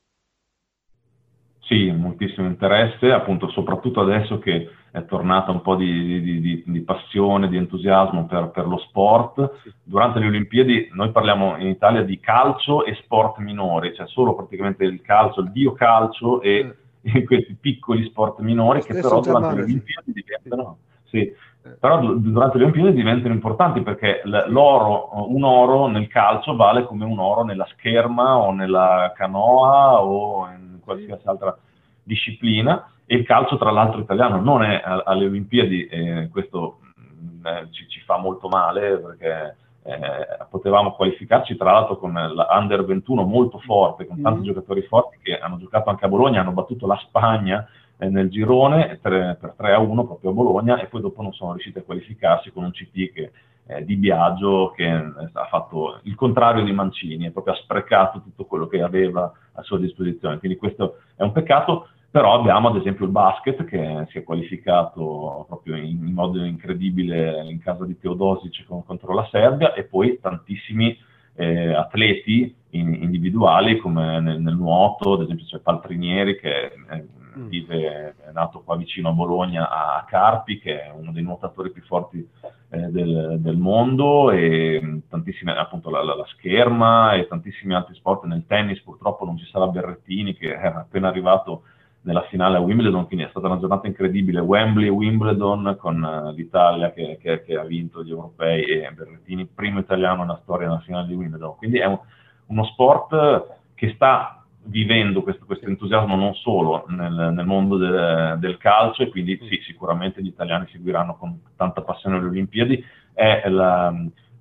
[1.71, 6.81] Sì, moltissimo interesse, appunto soprattutto adesso che è tornata un po' di, di, di, di
[6.81, 9.53] passione, di entusiasmo per, per, lo sport.
[9.85, 14.83] Durante le Olimpiadi noi parliamo in Italia di calcio e sport minori, cioè solo praticamente
[14.83, 16.71] il calcio, il biocalcio e, mm.
[17.15, 20.79] e questi piccoli sport minori che però durante le Olimpiadi diventano...
[21.05, 21.19] Sì.
[21.19, 21.77] Eh.
[21.79, 27.21] Però durante le Olimpiadi diventano importanti perché l'oro, un oro nel calcio vale come un
[27.21, 31.57] oro nella scherma o nella canoa o in qualsiasi altra
[32.03, 37.47] disciplina e il calcio tra l'altro italiano non è alle Olimpiadi e questo mh, mm,
[37.47, 43.23] eh, ci, ci, fa molto male perché eh, potevamo qualificarci tra l'altro con l'Under 21
[43.23, 44.45] molto forte, con tanti mm.
[44.45, 47.67] giocatori forti che hanno giocato anche a Bologna, hanno battuto la Spagna
[47.99, 51.33] eh, nel girone tre, per 3 a 1 proprio a Bologna e poi dopo non
[51.33, 53.33] sono riusciti a qualificarsi con un CT che
[53.71, 58.21] eh, di Biagio che eh, ha fatto il contrario di Mancini, e proprio ha sprecato
[58.21, 60.39] tutto quello che aveva a sua disposizione.
[60.39, 65.45] Quindi questo è un peccato, però abbiamo ad esempio il basket che si è qualificato
[65.47, 70.97] proprio in, in modo incredibile in casa di Teodosic contro la Serbia e poi tantissimi
[71.35, 77.05] eh, atleti in, individuali come nel, nel, nuoto, ad esempio c'è Paltrinieri che è,
[77.37, 77.47] Mm.
[77.49, 81.83] vive, è nato qua vicino a Bologna, a Carpi, che è uno dei nuotatori più
[81.83, 82.29] forti
[82.71, 87.95] eh, del, del, mondo, e mm, tantissime, appunto la, la, la, scherma e tantissimi altri
[87.95, 88.25] sport.
[88.25, 91.63] Nel tennis purtroppo non ci sarà Berrettini, che era appena arrivato
[92.03, 94.41] nella finale a Wimbledon, quindi è stata una giornata incredibile.
[94.41, 99.81] Wembley Wimbledon con uh, l'Italia che, che, che, ha vinto gli europei e Berrettini, primo
[99.81, 101.57] italiano nella storia della finale di Wimbledon.
[101.57, 101.99] Quindi è un,
[102.47, 108.59] uno sport che sta vivendo questo, questo, entusiasmo non solo nel, nel mondo de, del
[108.59, 112.85] calcio e quindi sì, sicuramente gli italiani seguiranno con tanta passione le Olimpiadi.
[113.13, 113.93] È la,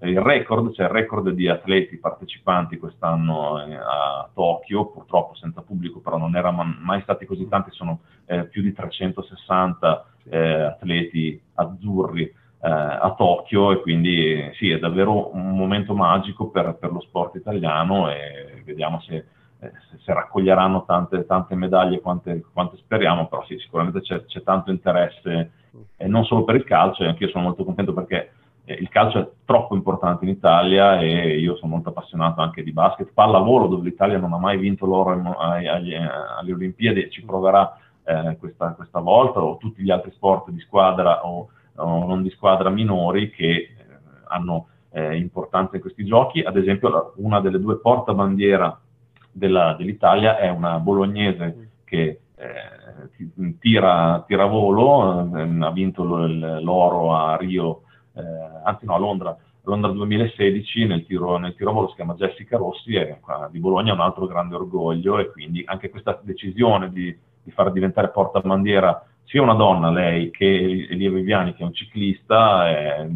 [0.02, 6.00] il record, c'è il record di atleti partecipanti quest'anno eh, a Tokyo, purtroppo senza pubblico,
[6.00, 12.24] però non erano mai stati così tanti, sono eh, più di 360 eh, atleti azzurri
[12.24, 17.36] eh, a Tokyo e quindi sì, è davvero un momento magico per, per lo sport
[17.36, 19.26] italiano e vediamo se,
[19.60, 19.72] eh,
[20.04, 25.52] se raccoglieranno tante, tante medaglie quante, quante, speriamo, però sì, sicuramente c'è, c'è tanto interesse,
[25.98, 28.32] e non solo per il calcio, e anche io sono molto contento perché
[28.64, 32.72] eh, il calcio è troppo importante in Italia e io sono molto appassionato anche di
[32.72, 38.38] basket, pallavolo dove l'Italia non ha mai vinto l'oro alle Olimpiadi e ci proverà eh,
[38.40, 42.70] questa, questa, volta, o tutti gli altri sport di squadra o, o non di squadra
[42.70, 43.70] minori che eh,
[44.28, 46.42] hanno eh, importanza in questi giochi.
[46.42, 48.80] Ad esempio una delle due portabandiera
[49.40, 57.36] della, dell'Italia è una bolognese che eh, tira, tira volo, eh, ha vinto l'oro a
[57.38, 57.82] Rio
[58.14, 58.22] eh,
[58.64, 62.94] anzi no, a Londra, Londra 2016 nel tiro, nel tiro volo si chiama Jessica Rossi
[62.94, 63.20] e
[63.52, 67.72] di Bologna è un altro grande orgoglio e quindi anche questa decisione di, di far
[67.72, 73.08] diventare portabandiera sia una donna, lei, che Elia Viviani, che è un ciclista, eh,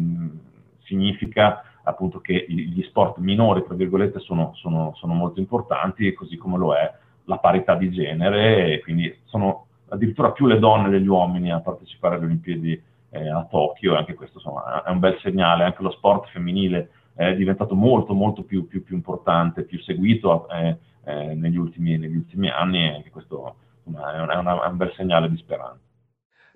[0.84, 6.58] significa appunto che gli sport minori, tra virgolette, sono, sono, sono, molto importanti, così come
[6.58, 6.92] lo è
[7.24, 12.24] la parità di genere, quindi sono addirittura più le donne degli uomini a partecipare alle
[12.26, 16.28] Olimpiadi eh, a Tokyo e anche questo insomma, è un bel segnale, anche lo sport
[16.30, 21.96] femminile è diventato molto molto più, più, più importante, più seguito eh, eh, negli, ultimi,
[21.96, 25.78] negli, ultimi, anni e anche questo insomma, è, una, è, un bel segnale di speranza.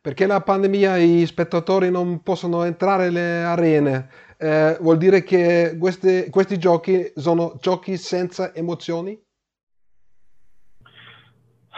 [0.00, 4.08] Perché la pandemia i spettatori non possono entrare nelle arene,
[4.38, 9.20] eh, vuol dire che questi, questi giochi sono giochi senza emozioni?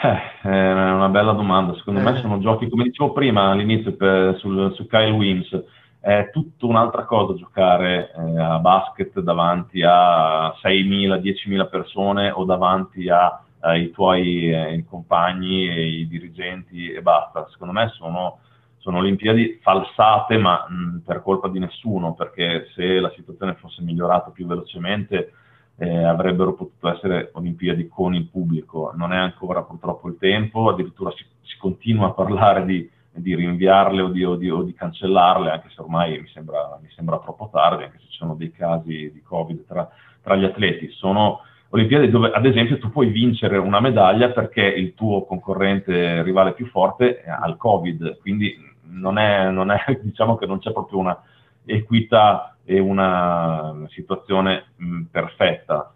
[0.03, 1.75] Eh, è una bella domanda.
[1.77, 2.03] Secondo eh.
[2.03, 5.65] me sono giochi, come dicevo prima all'inizio per, sul, su Kyle Wims,
[6.01, 13.11] è tutta un'altra cosa giocare eh, a basket davanti a 6.000, 10.000 persone o davanti
[13.11, 17.47] a, ai tuoi eh, compagni e i dirigenti e basta.
[17.51, 18.39] Secondo me sono,
[18.81, 24.31] sono Olimpiadi falsate, ma mh, per colpa di nessuno, perché se la situazione fosse migliorata
[24.31, 25.33] più velocemente
[25.77, 28.93] eh, avrebbero potuto essere Olimpiadi con il pubblico.
[28.97, 34.01] Non è ancora purtroppo il tempo, addirittura si, si continua a parlare di, di rinviarle
[34.01, 37.51] o di, o, di, o di, cancellarle, anche se ormai mi sembra, mi sembra, troppo
[37.53, 39.89] tardi, anche se ci sono dei casi di Covid tra,
[40.23, 40.89] tra gli atleti.
[40.91, 41.41] Sono
[41.73, 46.67] Olimpiadi dove ad esempio tu puoi vincere una medaglia perché il tuo concorrente rivale più
[46.67, 51.23] forte ha il Covid, quindi non è, non è diciamo che non c'è proprio una
[51.65, 55.93] equità e una situazione mh, perfetta,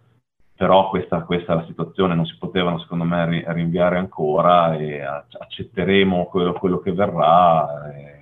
[0.55, 5.01] però questa, questa, è la situazione, non si potevano secondo me ri, rinviare ancora e
[5.01, 7.91] accetteremo quello, quello che verrà.
[7.91, 8.15] E,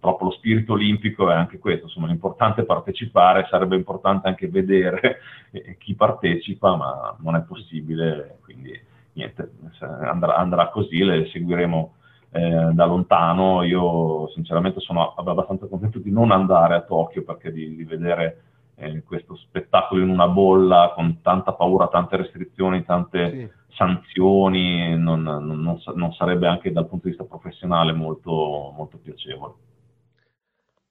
[0.00, 5.18] purtroppo lo spirito olimpico è anche questo, insomma l'importante è partecipare, sarebbe importante anche vedere
[5.78, 8.78] chi partecipa, ma non è possibile, quindi
[9.12, 9.50] niente,
[9.80, 11.94] andrà, andrà così, le seguiremo
[12.30, 13.62] eh, da lontano.
[13.62, 18.42] Io sinceramente sono abbastanza contento di non andare a Tokyo perché di, di vedere
[18.76, 23.50] eh, questo spettacolo in una bolla con tanta paura, tante restrizioni, tante sì.
[23.76, 29.54] sanzioni, non, non, non, sarebbe anche dal punto di vista professionale molto, molto piacevole.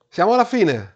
[0.07, 0.93] Siamo alla fine,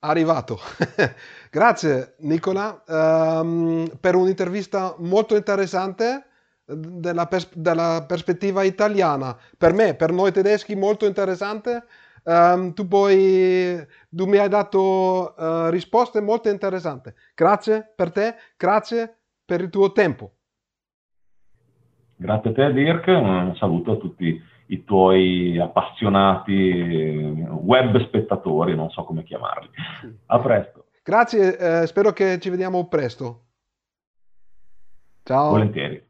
[0.00, 0.58] arrivato.
[1.50, 6.26] Grazie Nicola um, per un'intervista molto interessante
[6.74, 9.36] della, pers- della, prospettiva italiana.
[9.56, 11.84] Per me, per noi tedeschi, molto interessante.
[12.22, 17.12] Um, tu, poi, tu mi hai dato uh, risposte molto interessanti.
[17.34, 20.32] Grazie per te, grazie per il tuo tempo.
[22.16, 26.70] Grazie a te Dirk, un saluto a tutti i tuoi appassionati
[27.48, 29.70] web spettatori, non so come chiamarli.
[30.26, 30.86] A presto.
[31.02, 33.46] Grazie, eh, spero che ci vediamo presto.
[35.22, 35.50] Ciao.
[35.50, 36.09] Volentieri.